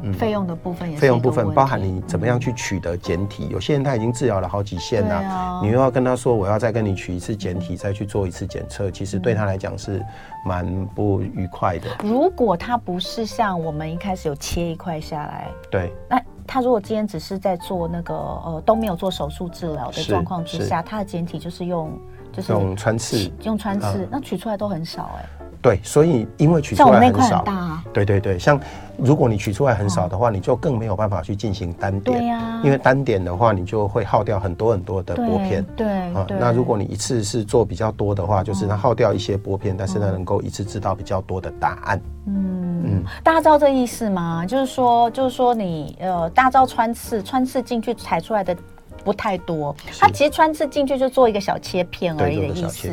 [0.04, 1.02] 嗯，费用的部分也是。
[1.02, 4.99] 费用部分包含你怎么样去取得简体，有些人他已经治疗了好几线。
[5.08, 10.04] 啊、你又要跟他说，我要再跟你取一次检体，再去做一次检测，其实对他来讲是
[10.46, 11.88] 蛮不愉快的。
[12.04, 21.92] 如果他不是像我们一开始有切一块下来，对，那他如果今天只是在做那个呃都没有做手术治疗的状况之下，他的简体就是用
[22.32, 25.30] 就是用穿刺，用穿刺，嗯、那取出来都很少哎、欸。
[25.62, 28.60] 对，所以因为取出来很少，很大啊、对对对，像
[28.98, 32.24] 如果你取出来很少的话，哦、你就更没有办法去进行单点，
[32.64, 42.56] 因为单点的话，你就会耗掉很多很多的玻片，对，啊，那如果你一次是做比较多的话，就是它耗掉一些玻片，嗯、但是它能够一次知道比较多的答案，嗯。
[42.82, 44.46] 嗯，大家知道这意思吗？
[44.46, 48.56] 就是说，就是说你呃，大招穿刺，穿刺进去采出来的。
[49.04, 52.90] 不太多，它其实穿刺进去就做一个小切片而已的意思。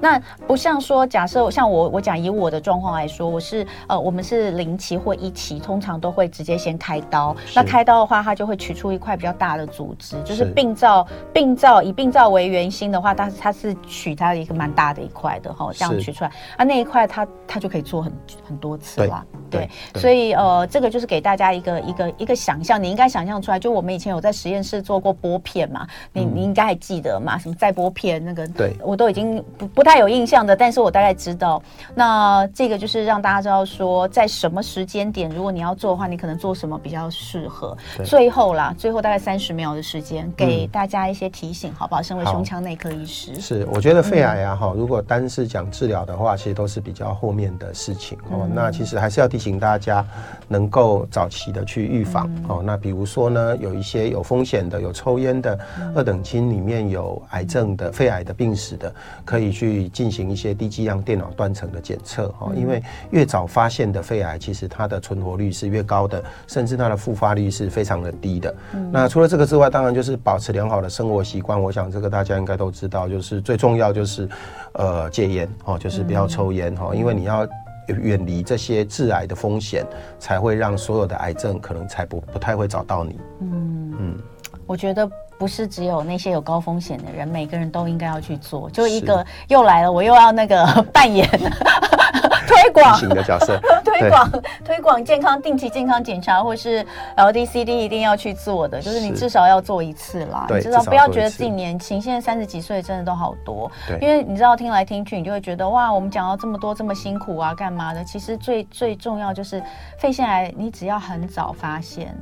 [0.00, 7.36] 那不像说，假设像我我讲以我的状况来说，我是呃我们是零期或一期，通常都会直接先开刀。
[7.54, 18.12] 那开刀的话，它就会取出一块比较大的组织，就是病灶病灶以病灶为圆心的话，但是它是取它的一个蛮大的一块的哈，这样取出来啊那一块它它就可以做很
[18.48, 19.24] 很多次了。
[19.50, 25.49] 对，所以呃这个就是给大家一个一个一个想象，你应该想象出来，就我们以前有在实验室做过玻片。
[25.50, 27.36] 片嘛，你你应该还记得嘛？
[27.38, 31.60] 什么再播片那个，对我都已经不不太有印象的，但是我大概知道。
[31.94, 37.76] 那这个就是让大家知道说，在什么时间点，如果你要做的话，你可能做什么比较适合。
[38.04, 42.02] 最后啦，最后大概三十秒的时间，给大家一些提醒，好不好？
[42.02, 48.42] 身为胸腔内科医师，是我觉得肺癌啊，哈，如果单是讲治疗的话，其实都是比较后面的事情哦。
[48.44, 50.04] 嗯、那其实还是要提醒大家，
[50.48, 52.58] 能够早期的去预防哦。
[52.60, 55.39] 嗯、那比如说呢，有一些有风险的，有抽烟。
[55.40, 55.58] 的
[55.94, 58.92] 二等亲里面有癌症的肺癌的病史的，
[59.24, 68.54] 可以去进行一些低剂量电脑断层的检测哈，因为越早发现的肺癌，其实它的存活率是越高的，甚至它的复发率是非常的低的。
[68.92, 74.28] 那除了这个之外，当然就是保持良好的生活习惯，我想这个大家应该都知道，就是最重要就是
[74.74, 77.46] 呃戒烟哦，就是不要抽烟哈，因为你要
[77.88, 79.84] 远离这些致癌的风险，
[80.18, 83.18] 才会让所有的癌症可能才不不太会找到你。
[83.40, 84.18] 嗯嗯，
[84.66, 85.10] 我觉得。
[85.40, 88.68] 不是只有那些有高风险的人，每个人都应该要去做。
[88.68, 91.26] 就一个又来了，我又要那个 扮演
[92.46, 94.30] 推广型的角色， 推广
[94.62, 96.86] 推广健康定期健康检查，或是
[97.16, 100.46] LDCD 一定要去做的，就是你至少要做一次啦。
[100.50, 103.72] 你知道，不要觉得自己年轻，现在三十几岁真的都好多。
[103.88, 108.04] 对，因为你知道听来听去，你就会觉得哇，我们讲到这么多这么辛苦啊，干嘛的？
[108.04, 109.62] 其实最最重要就是
[109.98, 112.14] 肺腺癌，你只要很早发现。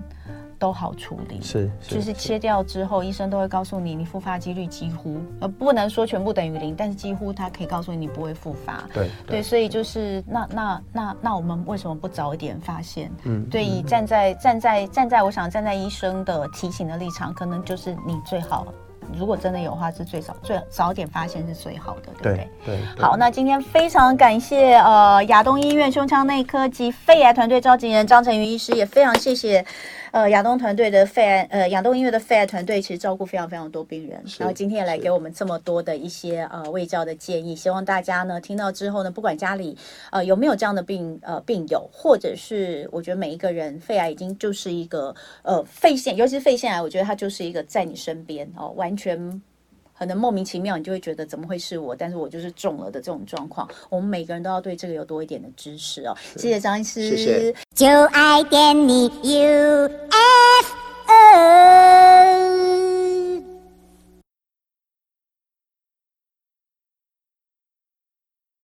[0.58, 8.82] 都好处理，是，就是切掉之后，医生都会告诉你，你复发几率几乎呃不能说全部等于零，但是几乎他可以告诉你，你不会复发。
[8.92, 13.10] 对对，对，所以就是那那那那我们为什么不早一点发现？
[13.24, 18.66] 嗯，对，以站在站在站在我想站在医生的提醒的立场，可能就是你最好。
[19.16, 22.50] 如果真的有的话，是最早最早点发现是最好的，对不对？
[22.66, 22.78] 对。
[22.98, 29.64] 好，那今天非常感谢呃亚东医院胸腔内科及肺癌团队召集人张成宇医师，也非常谢谢
[30.12, 39.74] 呃亚东团队的肺癌呃亚东医院的肺癌团队，其实照顾非常非常多病人，然后今天也来给我们这么多的一些呃卫教的建议，希望大家呢听到之后呢，不管家里
[40.10, 48.94] 呃有没有这样的病呃病友，或者是我觉得每一个人肺癌已经就是一个呃肺腺，尤其是肺腺癌，我觉得它就是一个在你身边哦完。
[48.98, 49.40] 全
[49.98, 51.96] 可能莫名其妙，你就会觉得怎么会是我？
[51.96, 53.68] 但是我就是中了的这种状况。
[53.90, 56.16] 我们每个人都要对这个有多一点的知识哦。
[56.36, 57.08] 谢谢张医师。
[57.08, 57.54] 谢谢。
[57.74, 60.08] 就爱点你 UFO。